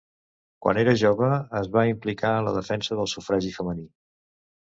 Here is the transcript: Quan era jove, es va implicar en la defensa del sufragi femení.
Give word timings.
Quan 0.65 0.77
era 0.83 0.95
jove, 1.01 1.27
es 1.59 1.69
va 1.75 1.83
implicar 1.89 2.31
en 2.37 2.47
la 2.47 2.53
defensa 2.55 2.97
del 3.01 3.11
sufragi 3.13 3.53
femení. 3.59 3.87